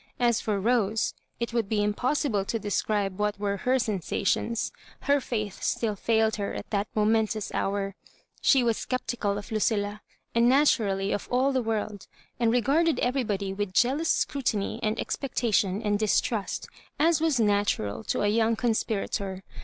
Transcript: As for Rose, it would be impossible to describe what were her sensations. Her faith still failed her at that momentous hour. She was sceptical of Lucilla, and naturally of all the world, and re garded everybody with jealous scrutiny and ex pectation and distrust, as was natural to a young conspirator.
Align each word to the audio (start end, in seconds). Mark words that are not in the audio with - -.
As 0.19 0.41
for 0.41 0.59
Rose, 0.59 1.13
it 1.39 1.53
would 1.53 1.69
be 1.69 1.83
impossible 1.83 2.43
to 2.45 2.57
describe 2.57 3.19
what 3.19 3.39
were 3.39 3.57
her 3.57 3.77
sensations. 3.77 4.71
Her 5.01 5.21
faith 5.21 5.61
still 5.61 5.95
failed 5.95 6.37
her 6.37 6.55
at 6.55 6.71
that 6.71 6.87
momentous 6.95 7.53
hour. 7.53 7.93
She 8.41 8.63
was 8.63 8.79
sceptical 8.89 9.37
of 9.37 9.51
Lucilla, 9.51 10.01
and 10.33 10.49
naturally 10.49 11.11
of 11.11 11.27
all 11.29 11.51
the 11.51 11.61
world, 11.61 12.07
and 12.39 12.51
re 12.51 12.61
garded 12.61 12.97
everybody 12.99 13.53
with 13.53 13.73
jealous 13.73 14.09
scrutiny 14.09 14.79
and 14.81 14.99
ex 14.99 15.17
pectation 15.17 15.81
and 15.85 15.99
distrust, 15.99 16.67
as 16.97 17.21
was 17.21 17.39
natural 17.39 18.03
to 18.05 18.21
a 18.23 18.27
young 18.27 18.55
conspirator. 18.55 19.43